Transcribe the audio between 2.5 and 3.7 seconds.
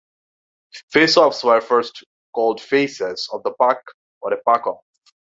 "faces" of the